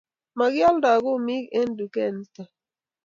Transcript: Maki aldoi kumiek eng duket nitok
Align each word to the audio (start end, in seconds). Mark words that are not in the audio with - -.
Maki 0.37 0.61
aldoi 0.69 0.99
kumiek 1.05 1.45
eng 1.59 1.71
duket 1.77 2.11
nitok 2.15 2.49